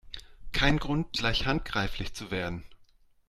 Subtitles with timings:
[0.51, 2.63] Kein Grund, gleich handgreiflich zu werden